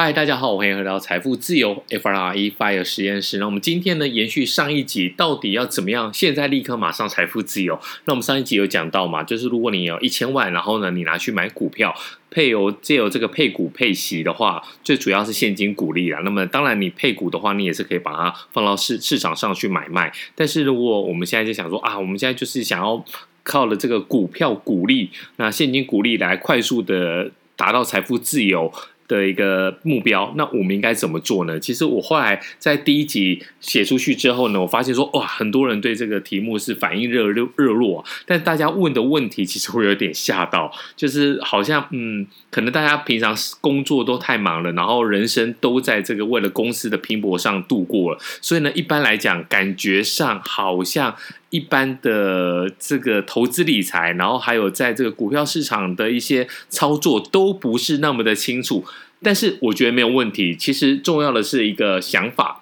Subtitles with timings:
[0.00, 3.38] 嗨，大家好，欢迎回到财富自由 FIRE FIRE 实验室。
[3.38, 6.14] 那我们今天呢，延续上一集，到底要怎么样？
[6.14, 7.76] 现在立刻马上财富自由。
[8.04, 11.92] 那我们上一集有讲到嘛，就是如果你有一千万，然后呢，你拿去买股票，
[12.30, 16.20] 配有借由这个配股配息的话，最主要是现金股利啦。
[16.22, 20.12] 那么当然，你配股的话，你也是可以把它放到市市场上去买卖。
[20.36, 23.04] 但是如果我们现在就想说啊，我们现在就是想要
[23.42, 28.72] 靠了这个股票股利，那现金股利来快速的达到财富自由。
[29.08, 31.58] 的一个目标，那我们应该怎么做呢？
[31.58, 51.16] 其实我后来在第一集写出去之后呢，我发现说哇，很多人对这个题目是反应热热热络，但大家问的问题其实会有点吓到，就是好像嗯，可能大家平常工作都太忙了，然后人生都在这个为了公司的拼搏上度过了，所以呢，一般来讲，感觉上好像。
[51.50, 58.84] 一般的这个投资理财，然后还有在这个股票市场的一些操作都不是那么的清楚，
[59.22, 60.54] 但是我觉得没有问题。
[60.54, 62.57] 其实重要的是一个想法。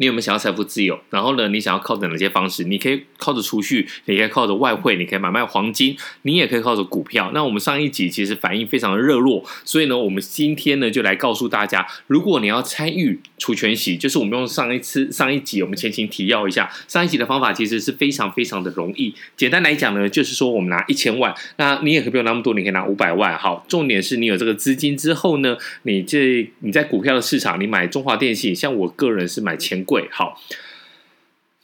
[0.00, 0.98] 你有没有想要财富自由？
[1.10, 2.64] 然后呢，你想要靠着哪些方式？
[2.64, 7.30] 你可以靠着储蓄，你可以靠着外汇，你可以买卖黄金，你也可以靠着股票。
[7.34, 19.14] 那我们上一集其实反应非常的热络，所以呢，我们今天呢就来告诉大家，如果你要参与除权息，就是我们用上一次上一集我们前情提要一下，上一集的方法其实是非常非常的容易。
[19.36, 23.38] 简单来讲呢，就是说我们拿一千万，那你也可以不用那么多，你可以拿五百万。
[23.38, 30.40] 好，重点是你有这个资金之后呢，你这你在股票的市场，你买中华电信，像我个人是买钱贵好，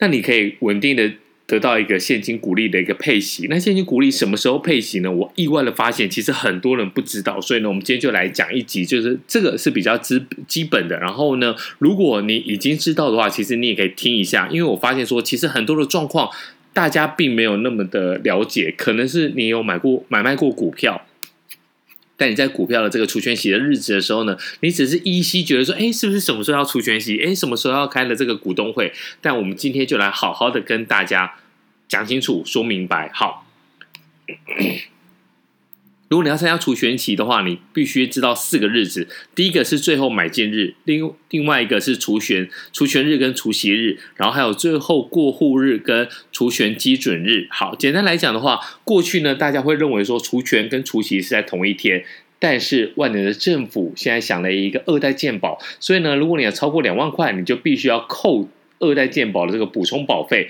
[0.00, 1.12] 那你可以稳定的
[1.46, 3.46] 得到一个现金股利的一个配息。
[3.48, 5.12] 那现金股利什么时候配息呢？
[5.12, 7.40] 我意外的发现，其实很多人不知道。
[7.40, 10.98] 所以呢，我们今天就来讲一集，就是这个是比较基基本的。
[10.98, 16.28] 然后呢，如果你已经知道的话，其实你也可以听一下，因为我发现说，其实很多的状况
[16.72, 21.06] 大家并没有那么的了解，可能是你有买过买卖过股票。
[22.16, 27.18] 但你在股票的这个除权息的日子的时候呢，你只是依稀觉得说，哎，是不是什么时候要除权息？
[27.24, 28.92] 哎，什么时候要开了这个股东会？
[29.20, 31.34] 但我们今天就来好好的跟大家
[31.88, 33.10] 讲清楚、说明白。
[33.12, 33.46] 好。
[36.08, 39.08] 如果你要参加除权期的话，你必须知道四个日子。
[39.34, 47.48] 第一个是最后买进日，另另外一个是除权除权日跟除息日，然后还有最后过户日跟除权基准日。
[47.50, 52.04] 好，简单来讲的话，过去呢，大家会认为说除权跟除息是在同一天，
[52.38, 60.48] 但是万能的政府现在想了一个二代健保，所以呢，如果你要超过两万块，你就必须要扣二代健保的这个补充保费。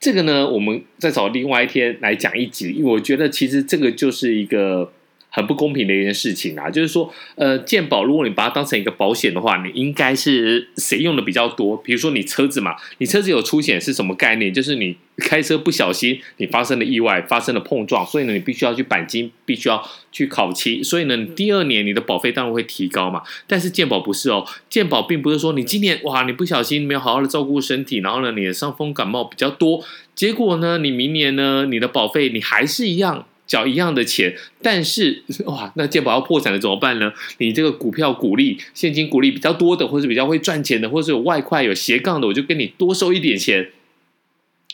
[0.00, 4.92] 这个呢，我们再找另外一天来讲一集，因为我觉得其实这个就是一个
[5.30, 6.70] 很不公平的一件事情啊。
[6.70, 11.76] 就是说，呃，健保如果你把它当成一个保险的话，你应该是谁用的比较多？
[11.76, 14.52] 比如说你车子嘛，你车子有出险是什么概念？
[14.52, 14.96] 就是你。
[15.20, 23.20] 开车不小心，你发生了意外，发生了碰撞，所以呢，你必须要去钣金，必须要去考漆，所以呢，第二年你的保费当然会提高嘛。
[23.48, 29.84] 但是健保不是哦，健保并不是说你今年哇，你不小心没有好好的照顾身体，然后呢，你的伤风感冒比较多，
[30.14, 37.12] 结果呢，你明年呢，你的保费你还是一样缴一样的钱，但是 哇，那健保要破产了怎么办呢？
[37.38, 43.70] 你这个股票股利、现金股利比较多的，或是比较会赚钱的，或是有外快有斜杠的，我就跟你多收一点钱。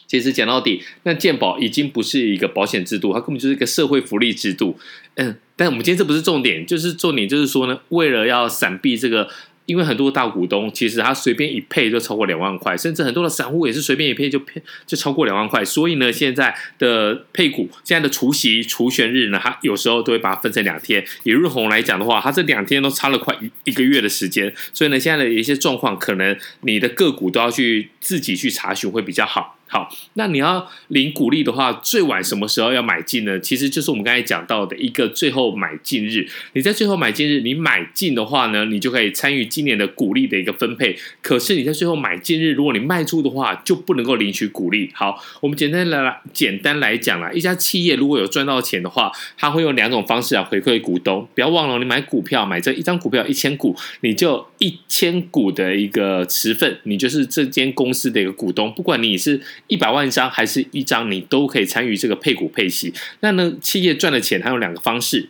[0.06, 4.76] 其实讲到底，那健保已经不是一个保险制度，它根本就是一个社会福利制度。
[5.14, 9.30] 嗯，但我们今天这不是重点，就是重点就是说呢，为了要闪避这个。
[9.66, 15.64] 因为很多大股东其实他随便一配就超过两万块，甚至很多的散户也是随便一配就配就超过两万块。
[15.64, 21.04] 所以呢，现在的配股，现在的除息除权日呢，它有时候都会把它分成两天。
[21.22, 24.52] 以日红来讲的话，它这两天都差了快一一个月的时间。
[24.72, 29.53] 所以呢，现在的一些状况，可能你的个股都要去自己去查询会比较好。
[29.74, 33.40] 好，那你要领股利的话，最晚什么时候要买进呢？
[33.40, 36.24] 其实就是我们刚才讲到的一个最后买进日。
[36.52, 40.96] 你在最后买进日，你买进的话呢，你就可以参与今年的股利的一个分配。
[41.20, 44.88] 可是你在最后买进日，如果你卖出的话，就不能够领取股利。
[44.94, 51.26] 好，我们简单来简单来讲啦，一家企业如果有赚到钱的话，它会用两种方式来回馈股东。
[51.34, 58.72] 不要忘了，你买股票买这一张股票一千股，你就一千股的一个持份，你就是这间公司的一个股东。
[58.72, 62.94] 不管你是一百万张还是一张，你都可以参与这个配股配息。
[63.20, 65.28] 那呢，企业赚的钱它有两个方式，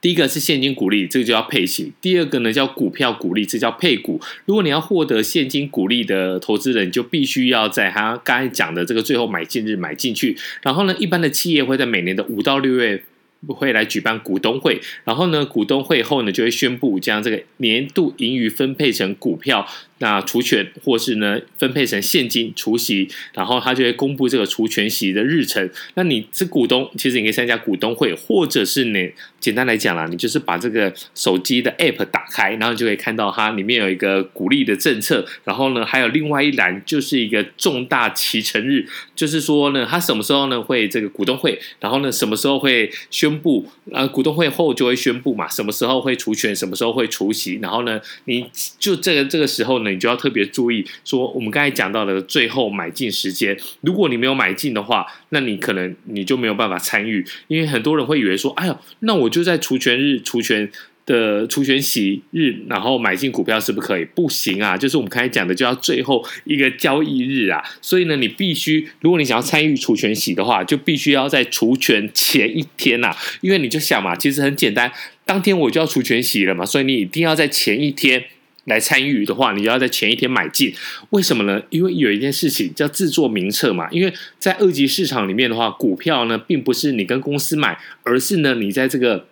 [0.00, 4.20] 第一个是现金股利，这个就叫配息；第二个呢叫股票股利，这叫配股。
[4.44, 10.36] 如果你要获得现金股利的投资人，就必须要在他刚才讲的这个最后买进日买进去。
[10.62, 13.02] 然后呢，一般的企业会在每年的五到六月。
[13.48, 19.66] 会来举办股东会，然后呢，股东会后呢，就会宣布将这个年度盈余分配成股票，
[20.00, 25.70] 那除权或是呢分配成现金除息，然后他就会公布这个除权息的日程。
[25.94, 48.46] 那你是股东，其实你可以参加股东会，或者是你简单来讲啦，你就是把这个手机的 App 打开，然后就可以看到它里面有一个股利的政策，然后呢还有另外一栏就是一个重大期程日，就是说呢，它什么时候呢会这个股东会，然后呢什么时候会宣布，呃股东会后就会宣布嘛，什么时候会除权，什么时候会除息，然后呢你
[48.78, 49.89] 就这个这个时候呢。
[49.90, 60.70] 你就要特别注意，说我们刚才讲到的最后买进时间，如果你没有买进的话，那你可能你就没有办法参与，因为很多人会以为说，哎呦，那我就在除权日、除权
[61.06, 64.04] 的除权息日，然后买进股票是不是可以？
[64.04, 67.60] 不行啊，就是我们刚才讲的，就要最后一个交易日啊。
[67.80, 74.92] 所以呢，你必须，如果你想要参与除权息的话，就必须要在除权前一天呐，因为你就想嘛，其实很简单，
[75.24, 78.24] 当天我就要除权息了嘛，所以你一定要在前一天。
[78.64, 80.72] 来参与的话，你要在前一天买进。
[81.10, 81.62] 为什么呢？
[81.70, 83.88] 因为有一件事情叫自作名册嘛。
[83.90, 89.26] 因为在二级市场里面的话，股票呢并不是你跟公司买，而是呢你在这个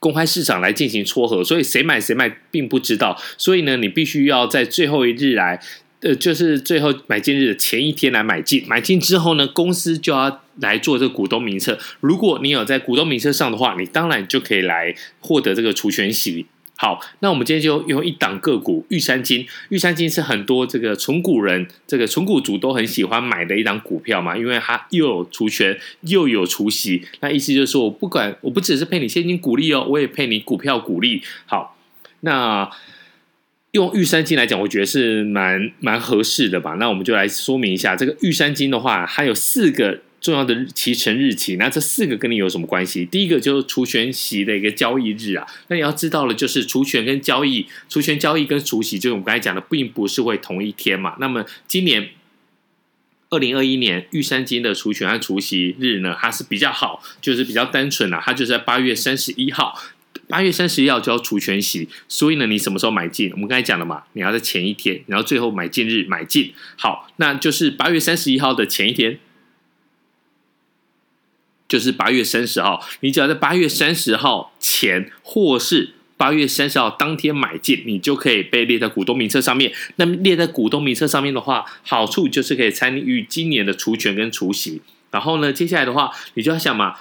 [0.00, 3.20] 公开市场来进行撮合，所以谁买谁卖并不知道。
[3.38, 5.60] 所以呢，你必须要在最后一日来，
[6.00, 8.64] 呃，就是最后买进日的前一天来买进。
[8.66, 11.78] 买进之后呢，公司就要来做这个股东名册。
[12.00, 16.46] 如果你有在股东名册上的话，你当然就可以来获得这个除权息。
[16.76, 19.46] 好，那我们今天就用一档个股玉山金。
[19.68, 27.06] 玉山金是很多这个存股人、这个存股族都很喜欢买的一档股票嘛，因为它又有除权又有除息。
[27.20, 31.22] 那意思就是说，我不管，我不只是配你现金股利哦，我也配你股票股利。
[31.46, 31.76] 好，
[32.20, 32.68] 那
[33.70, 36.72] 用玉山金来讲，我觉得是蛮蛮合适的吧。
[36.80, 40.00] 那我们就来说明一下，这个玉山金的话，它有四个。
[40.24, 43.04] 重要的期成日期，那这四个跟你有什么关系？
[43.04, 51.14] 第一个就是除权息的一个交易日啊，那你要知道了，就是除权跟交易，除权交易跟除息，就是我们刚才讲的，并不是会同一天嘛。
[51.20, 52.08] 那么今年
[53.28, 59.78] 二零二一年玉山金的除权和除息日呢，它是比较好，就是比较单纯啊，它就是在八月三十一号，
[60.26, 63.30] 八月三十一号就要除权息，所以呢，你什么时候买进？
[63.32, 69.18] 我们刚才讲了嘛，你要在前一天，然后最后买进日买进，好，那就是八月三十一号的前一天。
[71.66, 79.72] 就是八月三十号，你只要在八月三十号前，或是八月三十号当天买进，你就可以被列在股东名册上面。
[79.96, 84.82] 那么列在股东名册上面的话，好处就是可以参与今年的除权跟除息。
[85.10, 86.96] 然后呢，接下来的话，你就要想嘛，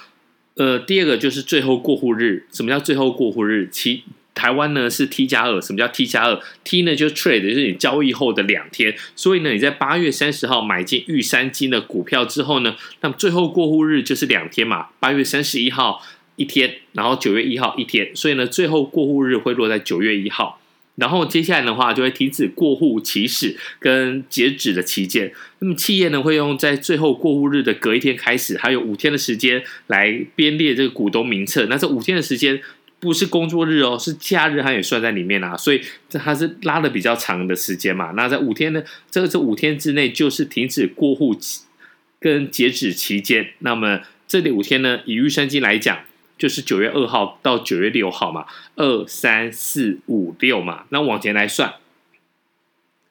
[0.56, 2.48] 呃，第二个就是最后过户日。
[2.52, 3.70] 什么叫最后过户日？
[3.70, 4.04] 期。
[4.36, 8.96] 台湾呢是 T 加二，什么叫 T 加二？T 呢就是 trade，就是你交易后的两天。
[9.16, 16.04] 所以呢，你在八月三十号买进玉山金的股票之后呢，那么最后过户日就是两天嘛，八月三十一号
[16.36, 18.16] 一天，然后九月一号一天。
[18.16, 20.60] 所以呢，最后过户日会落在九月一号。
[20.96, 25.32] 然后接下来的话就会停止过户起始跟截止的期间。
[25.60, 31.66] 那么企业呢会用在最后过户日的隔一天开始，还有五天的时间来编列这个股东名册。
[31.68, 32.62] 那这五天的时间。
[33.04, 38.12] 不是工作日哦，是假日，它也算在里面啊，所以这它是拉的比较长的时间嘛。
[38.16, 41.64] 那在五天呢，这个这五天之内就是停止过户期
[42.22, 43.50] 跟截止期间。
[43.60, 46.00] 那么这里五天呢，以玉山金来讲，
[46.38, 48.46] 就是九月二号到九月六号嘛，
[48.78, 50.86] 二三四五六嘛。
[50.88, 51.74] 那往前来算，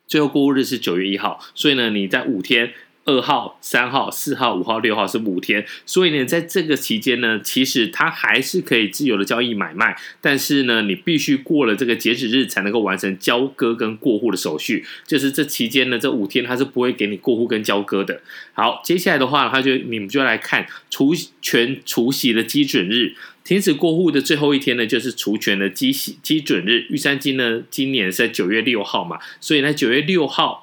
[0.07, 2.73] 最后过户日是九月一号，所以呢，你在五天。
[3.05, 14.85] 二号、三号、四号、五号、六号是五天，所以呢，在这个期间呢，其实它还是可以自由的交易买卖，但是呢，你必须过了这个截止日才能够完成交割跟过户的手续。
[15.05, 18.21] 就是这期间呢，这五天它是不会给你过户跟交割的。
[18.53, 26.87] 好，接下来的话，它就你们就来看除权除息的基准日，停止过户的最后一天呢，就是除权的基息基准日。
[26.89, 30.62] 玉山金呢，今年是在九月六号嘛，所以呢，九月六号。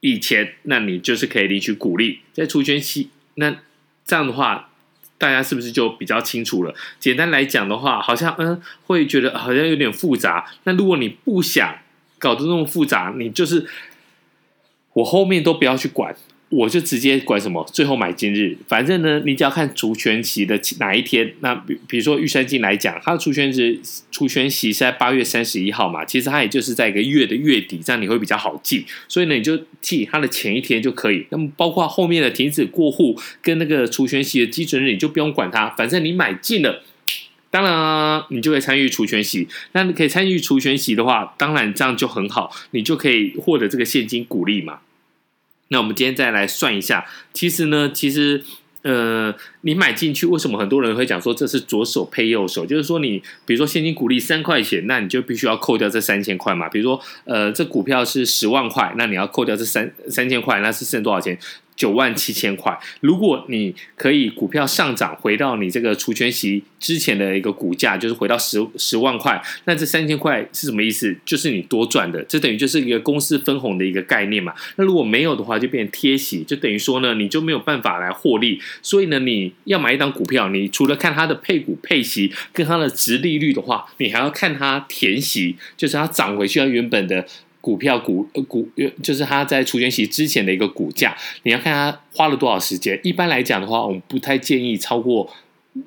[0.00, 3.56] 以前，那你就是可以领取鼓励，在除权期，那
[4.04, 4.70] 这样的话，
[5.18, 6.74] 大家是不是就比较清楚了？
[7.00, 10.46] 简单来讲的话，好像嗯，会觉得好像有点复杂。
[10.64, 11.78] 那如果你不想
[12.18, 13.66] 搞得那么复杂，你就是
[14.92, 16.14] 我后面都不要去管。
[16.48, 21.34] 我就直接管什么，最后买进日，反正呢，你只要看除权息的哪一天。
[21.40, 23.80] 那比比如说玉山金来讲，它的除权值
[24.12, 28.86] 除权息是在八月三十一号嘛，其实它也就是在一个月的月底，这样你会比较好记。
[29.08, 31.26] 所以呢，你就记它的前一天就可以。
[31.30, 36.84] 那么包括后面的停止过户跟那个除权息的基准日，你就不用管它，反正你买进了，
[37.50, 39.48] 当然啊，你就可以参与除权息。
[39.72, 44.78] 那你可以参与除权息的话，当然这样就很好，你就可以获得这个现金鼓励嘛。
[45.68, 48.42] 那我们今天再来算一下，其实呢，其实
[48.82, 52.64] 呃，你买进去，为什么很多人会讲说这是左手配右手？
[52.64, 56.68] 就是说，你比如说现金股利三块钱，那你就必须要扣掉这三千块嘛。
[56.68, 61.36] 比如说，呃，这股票是十万块，那你要扣掉这三三千块，那是剩多少钱？
[61.76, 71.14] 九万七千块，如果你可以股票上涨回到你这个除权息之前的一个股价，就是回到十十万块，那这三千块是什么意思？
[71.24, 74.54] 就是你多赚的，这等于就是一个公司分红的一个概念嘛。
[74.76, 78.60] 那如果没有的话，就变贴息，就等于说呢，你就没有办法来获利。
[78.80, 87.26] 所以呢，你要买一档股票，你除了看它的配股配息跟它的殖利率的话，你还要看它填息，就是它涨回去它原本的。
[87.66, 88.68] 股票股股
[89.02, 93.00] 就是它在除权息之前的一个股价，你要看它花了多少时间。
[93.02, 95.28] 一般来讲的话，我们不太建议超过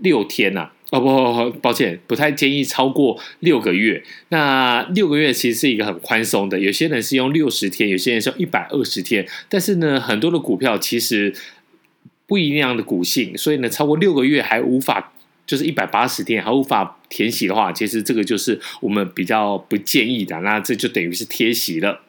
[0.01, 0.73] 六天呐、啊。
[0.89, 4.03] 哦不，不，不，抱歉，不太建议超过六个月。
[4.27, 9.25] 那六个月其实是一个很宽松的，有些人是用六十天，有些人是用一百二十天。
[9.47, 11.33] 但是呢，很多的股票其实
[12.27, 15.13] 不一样的股性，所以呢，超过六个月还无法。
[15.49, 20.39] 就是一百八十天还无法填息的话，其实这个就是我们比较不建议的。
[20.41, 22.01] 那这就等于是贴息了。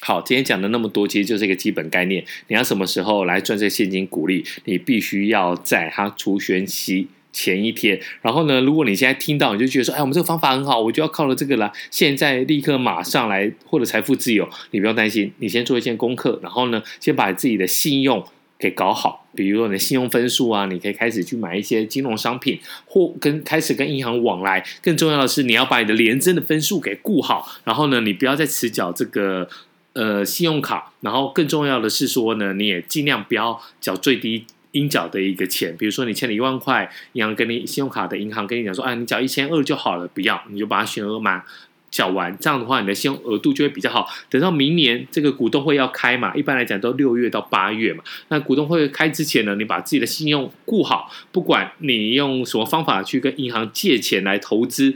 [0.00, 2.24] 好，今天讲的那么多，其实就是一个基本概念。
[2.46, 4.44] 你要什么时候来赚这现金股利？
[4.64, 8.00] 你必须要在它除权期前一天。
[8.22, 11.72] 然后呢，如果你现在听到，你就觉得说，哎，我们这个方法很好，我就要靠了这个了。
[11.90, 15.32] 现在立刻马上来获得财富自由，你不用担心。
[15.38, 18.24] 你先做一件功课，然后呢，先把自己的信用。
[18.60, 24.62] 给搞好，比如说你的信用分数啊，你可以开始去买一些金融商品，或跟开始跟银行往来。
[24.82, 29.48] 更重要的是，你要把你的联征的分数给顾好，然后呢，你不要再迟缴这个
[29.94, 30.92] 呃信用卡。
[31.00, 35.74] 然后更重要的是说呢，你也尽量不要缴最低应缴的一个钱。
[35.78, 41.42] 比如说你欠了一万块，银行跟你信用卡的银行跟你讲说，哎，你缴一千二就好了，不要，你就把它全额买。
[41.90, 44.08] 缴完这样的话，你的信用额度就会比较好。
[44.28, 48.04] 等到明年这个股东会要开嘛，一般来讲都六月到八月嘛。
[48.28, 54.94] 那股东会开之前呢，你把自己的信用顾好，不管你用什么方法去跟银行借钱来投资，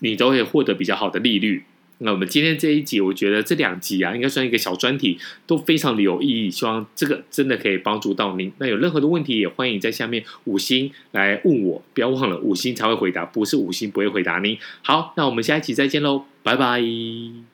[0.00, 1.64] 你都会获得比较好的利率。
[2.02, 6.50] 那我们今天这一集，我觉得这两集啊，应该算一个小专题，都非常的有意义。
[6.50, 8.52] 希望这个真的可以帮助到您。
[8.58, 11.82] 那有任何的问题，也欢迎在下面五星来问我。
[11.94, 14.58] 不要忘了，五星才会回答，不是五星不会回答您。
[14.82, 17.51] 好，那我们下一集再见喽，拜拜。